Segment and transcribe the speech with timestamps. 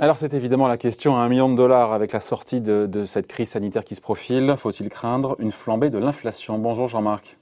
[0.00, 3.04] Alors c'est évidemment la question à un million de dollars avec la sortie de, de
[3.04, 4.56] cette crise sanitaire qui se profile.
[4.58, 6.58] Faut-il craindre une flambée de l'inflation?
[6.58, 7.36] Bonjour Jean-Marc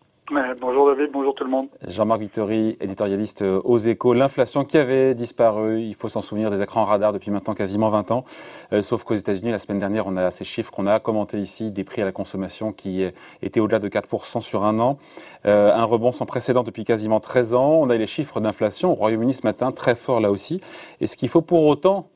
[0.61, 1.69] bonjour David, bonjour tout le monde.
[1.87, 4.15] Jean-Marc Victory, éditorialiste aux échos.
[4.15, 8.11] L'inflation qui avait disparu, il faut s'en souvenir, des écrans radars depuis maintenant quasiment 20
[8.11, 8.25] ans.
[8.73, 11.71] Euh, sauf qu'aux États-Unis, la semaine dernière, on a ces chiffres qu'on a commentés ici,
[11.71, 13.05] des prix à la consommation qui
[13.43, 14.99] étaient au-delà de 4% sur un an.
[15.47, 17.81] Euh, un rebond sans précédent depuis quasiment 13 ans.
[17.81, 20.61] On a les chiffres d'inflation au Royaume-Uni ce matin, très fort là aussi.
[21.01, 22.09] Est-ce qu'il faut pour autant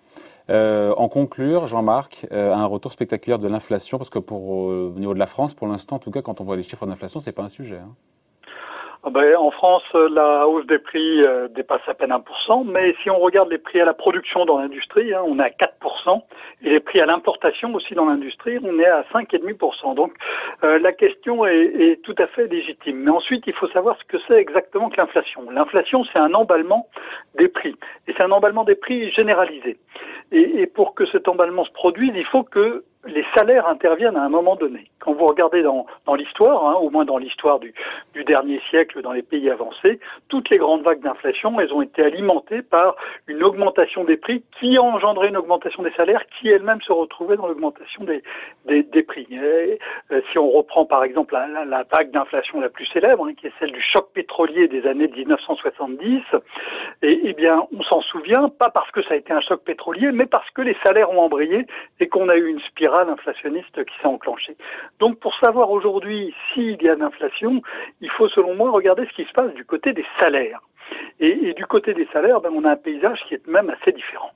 [0.48, 4.98] euh, en conclure, Jean-Marc, euh, un retour spectaculaire de l'inflation, parce que pour, euh, au
[4.98, 7.20] niveau de la France, pour l'instant, en tout cas, quand on voit les chiffres d'inflation,
[7.20, 7.78] c'est pas un sujet.
[7.78, 7.94] Hein.
[9.08, 13.08] Ah ben, en France, la hausse des prix euh, dépasse à peine 1%, mais si
[13.08, 16.22] on regarde les prix à la production dans l'industrie, hein, on est à 4%,
[16.64, 19.94] et les prix à l'importation aussi dans l'industrie, on est à 5,5%.
[19.94, 20.12] Donc
[20.64, 22.96] euh, la question est, est, tout à fait légitime.
[23.04, 25.48] Mais ensuite, il faut savoir ce que c'est exactement que l'inflation.
[25.52, 26.88] L'inflation, c'est un emballement
[27.38, 27.76] des prix,
[28.08, 29.78] et c'est un emballement des prix généralisé.
[30.32, 34.22] Et, et pour que cet emballement se produise, il faut que les salaires interviennent à
[34.22, 34.90] un moment donné.
[35.06, 37.72] Quand vous regardez dans, l'histoire, hein, au moins dans l'histoire du,
[38.26, 42.62] dernier siècle dans les pays avancés, toutes les grandes vagues d'inflation, elles ont été alimentées
[42.62, 42.96] par
[43.28, 47.36] une augmentation des prix qui a engendré une augmentation des salaires qui elle-même se retrouvait
[47.36, 48.22] dans l'augmentation des,
[49.04, 49.28] prix.
[49.30, 49.76] Euh,
[50.32, 53.70] si on reprend par exemple la, vague d'inflation la plus célèbre, hein, qui est celle
[53.70, 56.22] du choc pétrolier des années 1970,
[57.02, 60.10] et, eh bien on s'en souvient, pas parce que ça a été un choc pétrolier,
[60.10, 61.64] mais parce que les salaires ont embrayé
[62.00, 64.56] et qu'on a eu une spirale inflationniste qui s'est enclenchée.
[64.98, 67.62] Donc pour savoir aujourd'hui s'il y a d'inflation,
[68.00, 70.60] il faut selon moi regarder ce qui se passe du côté des salaires.
[71.18, 74.30] Et, du côté des salaires, ben, on a un paysage qui est même assez différent.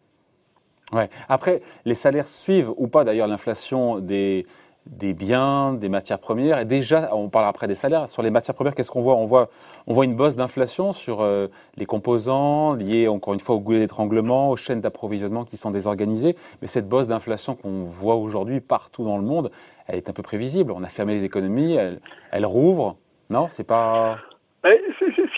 [0.93, 1.09] Ouais.
[1.29, 4.47] Après, les salaires suivent ou pas d'ailleurs l'inflation des,
[4.87, 6.59] des biens, des matières premières.
[6.59, 8.09] Et déjà, on parle après des salaires.
[8.09, 9.17] Sur les matières premières, qu'est-ce qu'on voit?
[9.17, 9.49] On voit,
[9.87, 13.79] on voit une bosse d'inflation sur euh, les composants liés, encore une fois, au goulet
[13.79, 16.37] d'étranglement, aux chaînes d'approvisionnement qui sont désorganisées.
[16.63, 19.51] Mais cette bosse d'inflation qu'on voit aujourd'hui partout dans le monde,
[19.87, 20.73] elle est un peu prévisible.
[20.73, 22.01] On a fermé les économies, elle,
[22.33, 22.97] elle rouvre.
[23.29, 24.19] Non, c'est pas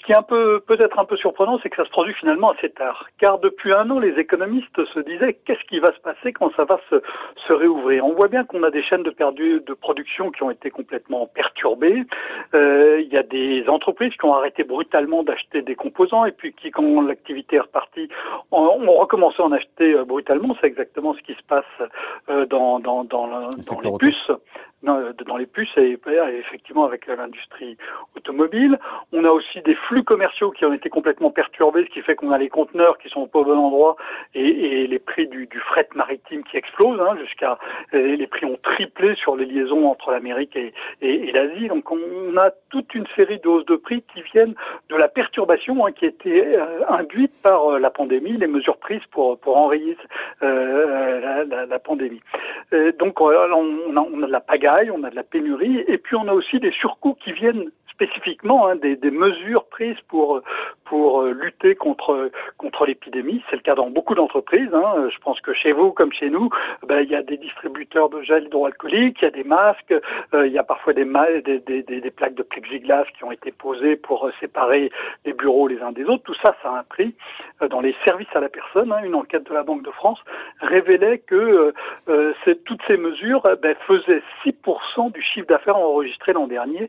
[0.02, 2.50] ce qui est un peu peut-être un peu surprenant, c'est que ça se produit finalement
[2.50, 3.06] assez tard.
[3.18, 6.64] Car depuis un an, les économistes se disaient qu'est-ce qui va se passer quand ça
[6.64, 7.00] va se,
[7.46, 8.04] se réouvrir?
[8.04, 11.28] On voit bien qu'on a des chaînes de perdu de production qui ont été complètement
[11.28, 12.02] perturbées.
[12.54, 16.52] Euh, il y a des entreprises qui ont arrêté brutalement d'acheter des composants et puis
[16.52, 18.08] qui, quand l'activité est repartie,
[18.50, 20.56] ont, ont, recommencé à en acheter euh, brutalement.
[20.60, 21.64] C'est exactement ce qui se passe
[22.28, 24.32] euh, dans, dans, dans, dans les puces
[24.82, 25.98] dans les puces et
[26.38, 27.76] effectivement avec l'industrie
[28.16, 28.78] automobile.
[29.12, 32.32] On a aussi des flux commerciaux qui ont été complètement perturbés, ce qui fait qu'on
[32.32, 33.96] a les conteneurs qui sont pas au bon endroit
[34.34, 37.58] et, les prix du, fret maritime qui explosent hein, jusqu'à
[37.92, 41.68] les prix ont triplé sur les liaisons entre l'Amérique et, l'Asie.
[41.68, 44.54] Donc on a toute une série de hausses de prix qui viennent
[44.88, 48.78] de la perturbation hein, qui a été euh, induite par euh, la pandémie, les mesures
[48.78, 49.96] prises pour pour enrayer
[50.42, 52.20] euh, la, la, la, pandémie.
[52.98, 56.16] donc on a, on a de la pagaille on a de la pénurie, et puis
[56.16, 60.40] on a aussi des surcoûts qui viennent spécifiquement hein, des, mesures prises pour
[60.84, 63.42] pour euh, lutter contre contre l'épidémie.
[63.48, 64.72] C'est le cas dans beaucoup d'entreprises.
[64.72, 65.08] Hein.
[65.12, 66.48] Je pense que chez vous comme chez nous,
[66.86, 69.94] ben, il y a des distributeurs de gel hydroalcoolique, il y a des masques,
[70.34, 71.04] euh, il y a parfois des,
[71.44, 74.90] des, des, des, plaques de plexiglas qui ont été posées pour euh, séparer
[75.24, 76.24] les bureaux les uns des autres.
[76.24, 77.14] Tout ça, ça a un prix.
[77.70, 80.18] Dans les services à la personne, hein, une enquête de la Banque de France
[80.60, 81.72] révélait que
[82.08, 82.32] euh,
[82.64, 86.88] toutes ces mesures ben, faisaient 6% du chiffre d'affaires enregistré l'an dernier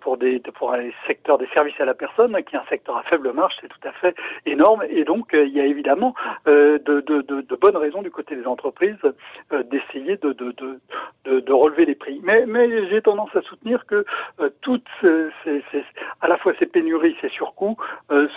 [0.00, 3.02] pour des pour un secteur des services à la personne, qui est un secteur à
[3.04, 4.82] faible marge, c'est tout à fait énorme.
[4.88, 6.14] Et donc, euh, il y a évidemment
[6.46, 8.96] euh, de, de, de, de, bonnes raisons du côté des entreprises
[9.52, 12.20] euh, d'essayer de, de, relever les prix.
[12.22, 14.04] Mais, mais j'ai tendance à soutenir que
[14.60, 15.84] toutes ces, ces,
[16.20, 17.76] à la fois ces pénuries, ces surcoûts,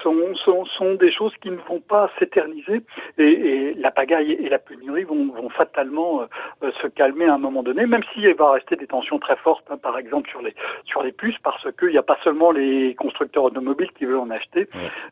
[0.03, 2.81] sont, sont, sont des choses qui ne vont pas s'éterniser
[3.17, 6.21] et, et, la pagaille et la pénurie vont, vont fatalement
[6.61, 9.77] se calmer à un moment donné, même s'il va rester des tensions très fortes, hein,
[9.77, 10.53] par exemple sur les
[10.85, 14.29] sur les puces, parce qu'il y a pas seulement les constructeurs automobiles qui veulent en
[14.29, 14.67] acheter,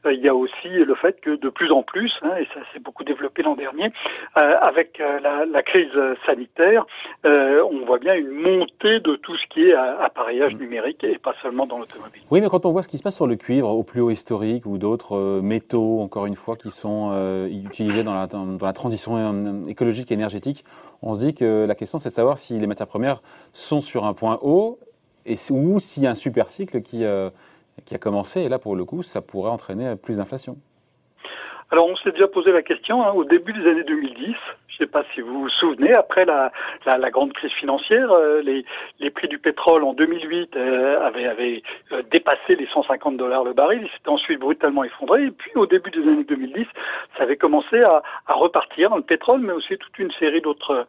[0.05, 2.59] euh, il y a aussi le fait que de plus en plus, hein, et ça
[2.73, 3.91] s'est beaucoup développé l'an dernier,
[4.37, 5.91] euh, avec euh, la, la, crise
[6.25, 6.85] sanitaire,
[7.23, 10.59] on voit bien une montée de tout ce qui est appareillage mm.
[10.59, 12.21] numérique et pas seulement dans l'automobile.
[12.31, 14.09] Oui, mais quand on voit ce qui se passe sur le cuivre au plus haut
[14.09, 20.11] historique ou d'autres métaux, encore une fois, qui sont dans la, dans la transition écologique
[20.11, 20.63] et énergétique,
[21.01, 23.21] on se dit que la question c'est de savoir si les matières premières
[23.53, 24.79] sont sur un point haut
[25.25, 27.29] et, ou s'il y a un super cycle euh,
[27.85, 30.57] qui a commencé, et là pour le coup, ça pourrait entraîner plus d'inflation.
[31.69, 34.35] Alors on s'est déjà posé la question hein, au début des années 2010.
[34.69, 36.51] Je ne sais pas si vous vous souvenez, après la,
[36.85, 38.63] la, la grande crise financière, euh, les,
[38.99, 43.53] les, prix du pétrole en 2008 euh, avaient, avaient euh, dépassé les 150 dollars le
[43.53, 43.81] baril.
[43.83, 45.25] Ils s'étaient ensuite brutalement effondrés.
[45.25, 46.65] Et puis au début des années 2010,
[47.17, 50.85] ça avait commencé à, à repartir, le pétrole, mais aussi toute une série d'autres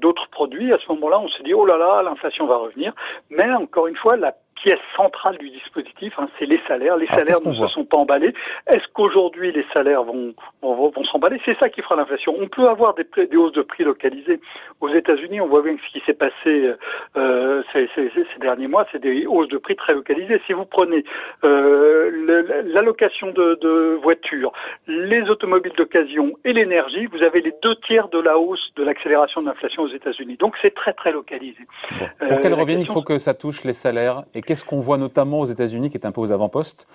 [0.00, 0.72] d'autres produits.
[0.72, 2.92] À ce moment-là, on s'est dit, oh là là, l'inflation va revenir.
[3.30, 6.96] Mais encore une fois, la pièce centrale du dispositif, hein, c'est les salaires.
[6.96, 8.34] Les salaires ne se sont pas emballés.
[8.66, 11.40] Est-ce qu'aujourd'hui les salaires vont, vont, vont s'emballer?
[11.44, 12.34] C'est ça qui fera l'inflation.
[12.38, 14.40] On peut avoir des, des, hausses de prix localisées.
[14.80, 16.72] Aux États-Unis, on voit bien que ce qui s'est passé
[17.16, 20.40] euh, ces, ces, ces, derniers mois, c'est des hausses de prix très localisées.
[20.46, 21.04] Si vous prenez
[21.44, 24.52] euh, l'allocation de, de voitures,
[24.86, 29.40] les automobiles d'occasion et l'énergie, vous avez les deux tiers de la hausse de l'accélération
[29.40, 30.36] de l'inflation aux États-Unis.
[30.36, 31.66] Donc c'est très très localisé.
[31.98, 32.06] Bon.
[32.18, 34.96] Pour euh, qu'elle revienne, il faut que ça touche les salaires et qu'est-ce qu'on voit
[34.96, 36.88] notamment aux États-Unis, qui est un peu aux avant-postes?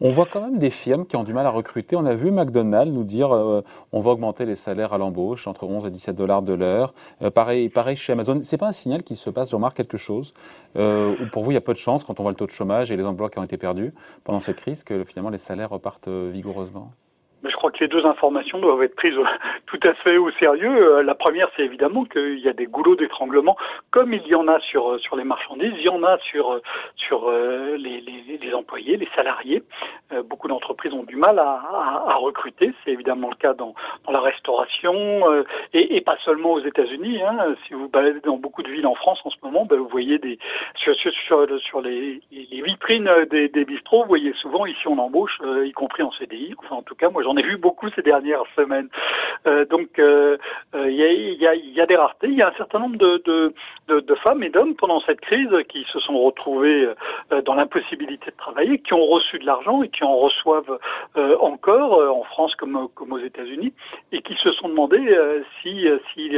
[0.00, 1.96] On voit quand même des firmes qui ont du mal à recruter.
[1.96, 5.64] On a vu McDonald's nous dire euh, on va augmenter les salaires à l'embauche entre
[5.64, 6.94] 11 et 17 dollars de l'heure.
[7.22, 8.38] Euh, pareil, chez Amazon.
[8.42, 10.34] C'est pas un signal qu'il se passe, Jean-Marc, quelque chose
[10.76, 12.46] euh, Ou pour vous, il y a peu de chance quand on voit le taux
[12.46, 13.92] de chômage et les emplois qui ont été perdus
[14.22, 16.92] pendant cette crise que finalement les salaires repartent vigoureusement?
[17.42, 19.14] Mais je crois que les deux informations doivent être prises
[19.66, 20.98] tout à fait au sérieux.
[20.98, 23.56] Euh, la première, c'est évidemment qu'il y a des goulots d'étranglement,
[23.90, 26.52] comme il y en a sur euh, sur les marchandises, il y en a sur
[26.52, 26.62] euh,
[26.96, 28.00] sur les,
[28.54, 29.62] employés, les salariés.
[30.24, 31.62] Beaucoup d'entreprises ont du mal à,
[32.08, 32.72] à, recruter.
[32.84, 37.22] C'est évidemment le cas dans, dans la restauration et, pas seulement aux États-Unis.
[37.22, 37.54] Hein.
[37.66, 40.18] Si vous baladez dans beaucoup de villes en France en ce moment, ben, vous voyez
[40.18, 40.38] des
[40.74, 46.02] sur sur, les, vitrines des, des bistrots, vous voyez souvent ici on embauche, y compris
[46.02, 46.54] en CDI.
[46.58, 48.88] Enfin, en tout cas, moi j'en ai vu beaucoup ces dernières semaines.
[49.46, 50.36] Euh, donc il euh,
[50.74, 52.26] euh, y, a, y, a, y, a, des raretés.
[52.26, 55.50] Il y a un certain nombre de, de, de, femmes et d'hommes pendant cette crise
[55.68, 56.88] qui se sont retrouvés
[57.32, 60.78] euh, dans l'impossibilité de travailler, qui ont reçu de l'argent et qui en reçoivent
[61.40, 63.72] encore en France comme, comme aux États-Unis,
[64.12, 64.98] et qui se sont demandé
[65.60, 66.36] si, si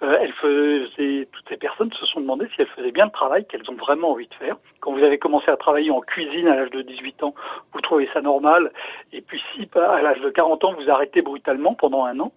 [0.00, 3.68] elles faisaient, toutes ces personnes se sont demandé si elles faisaient bien le travail qu'elles
[3.68, 4.56] ont vraiment envie de faire.
[4.80, 7.34] Quand vous avez commencé à travailler en cuisine à l'âge de 18 ans,
[7.72, 8.72] vous trouvez ça normal,
[9.12, 12.32] et puis si à l'âge de 40 ans, vous arrêtez brutalement pendant un an,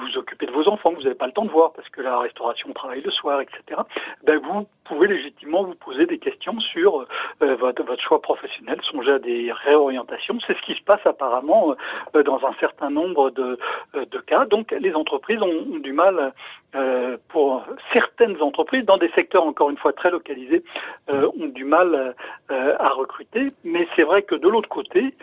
[0.00, 2.00] vous vous occupez de vos enfants, vous n'avez pas le temps de voir parce que
[2.00, 3.82] la restauration travaille le soir, etc.
[4.24, 7.06] Ben vous pouvez légitimement vous poser des questions sur
[7.42, 10.38] euh, votre, votre, choix professionnel, songer à des réorientations.
[10.46, 11.74] C'est ce qui se passe apparemment
[12.16, 13.58] euh, dans un certain nombre de,
[13.94, 14.46] euh, cas.
[14.46, 16.32] Donc les entreprises ont, du mal,
[16.74, 20.62] euh, pour certaines entreprises, dans des secteurs encore une fois très localisés,
[21.08, 22.14] ont du mal
[22.48, 23.48] à recruter.
[23.64, 25.14] Mais c'est vrai que de l'autre côté,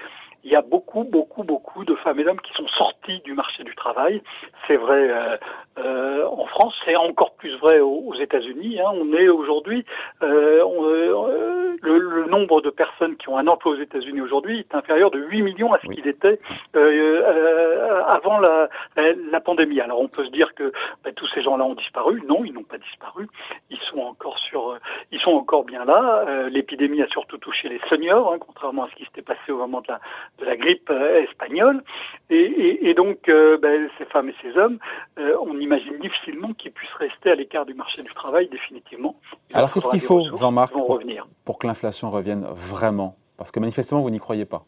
[0.48, 3.66] il y a beaucoup, beaucoup, beaucoup de femmes et d'hommes qui sont sortis du marché
[3.66, 4.22] du travail.
[4.66, 5.36] C'est vrai euh,
[5.80, 8.80] euh, en France, c'est encore plus vrai aux, aux États-Unis.
[8.80, 8.90] Hein.
[8.94, 9.86] On est aujourd'hui,
[10.24, 14.74] euh, euh, le, le, nombre de personnes qui ont un emploi aux États-Unis aujourd'hui est
[14.74, 15.96] inférieur de 8 millions à ce oui.
[15.96, 16.40] qu'il était
[16.76, 19.82] euh, avant la, la, pandémie.
[19.82, 20.72] Alors on peut se dire que
[21.04, 22.24] ben, tous ces gens-là ont disparu.
[22.28, 23.28] Non, ils n'ont pas disparu.
[23.70, 24.78] Ils sont encore sur,
[25.12, 26.48] ils sont encore bien là.
[26.50, 29.82] L'épidémie a surtout touché les seniors, hein, contrairement à ce qui s'était passé au moment
[29.82, 30.00] de la,
[30.40, 31.84] de la grippe euh, espagnole.
[32.30, 34.80] Et, et, et donc, euh, ben, ces femmes et ces hommes,
[35.20, 39.16] euh, on imagine difficilement qu'ils puissent rester à l'écart du marché du travail définitivement.
[39.54, 41.00] Alors, qu'est-ce qu'il faut, Jean-Marc, pour,
[41.46, 43.16] pour que l'inflation revienne vraiment?
[43.38, 44.64] Parce que manifestement, vous n'y croyez pas.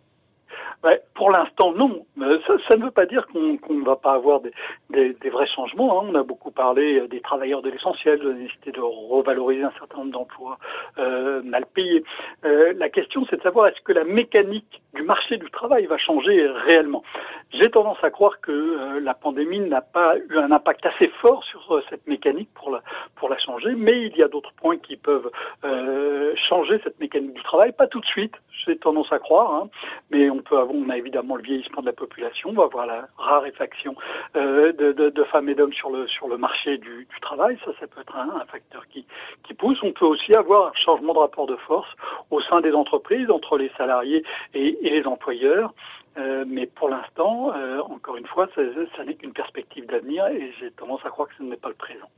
[1.13, 2.05] Pour l'instant, non.
[2.17, 4.51] Ça, ça, ne veut pas dire qu'on qu ne va pas avoir des,
[4.89, 6.01] des, des vrais changements.
[6.01, 6.07] Hein.
[6.09, 9.97] On a beaucoup parlé des travailleurs de l'essentiel, de la nécessité de revaloriser un certain
[9.97, 10.57] nombre d'emplois
[10.97, 12.03] euh, mal payés.
[12.45, 15.97] Euh, la question, c'est de savoir est-ce que la mécanique du marché du travail va
[15.97, 17.03] changer réellement?
[17.51, 21.43] J'ai tendance à croire que euh, la pandémie n'a pas eu un impact assez fort
[21.45, 22.83] sur euh, cette mécanique pour la,
[23.15, 25.31] pour la changer, mais il y a d'autres points qui peuvent
[25.63, 27.71] euh, changer cette mécanique du travail.
[27.71, 29.69] Pas tout de suite, j'ai tendance à croire, hein,
[30.11, 32.85] mais on peut avoir, on a évidemment le vieillissement de la population, on va avoir
[32.85, 33.95] la raréfaction
[34.35, 37.57] euh, de, de, de, femmes et d'hommes sur le sur le marché du, du, travail,
[37.65, 39.07] ça, ça peut être un, un, facteur qui
[39.43, 39.79] qui pousse.
[39.81, 41.89] On peut aussi avoir un changement de rapport de force
[42.29, 45.73] au sein des entreprises entre les salariés et, et les employeurs.
[46.19, 48.61] Euh, mais pour l'instant, euh, encore une fois, ça,
[48.97, 51.75] ça n'est qu'une perspective d'avenir et j'ai tendance à croire que ce n'est pas le
[51.75, 52.09] présent.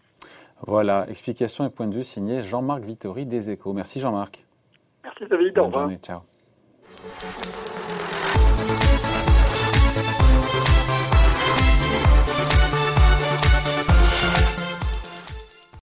[0.65, 3.73] Voilà, explication et point de vue signé Jean-Marc Vittori des Échos.
[3.73, 4.43] Merci Jean-Marc.
[5.03, 5.83] Merci David, Bonne au revoir.
[5.83, 6.21] Journée, ciao.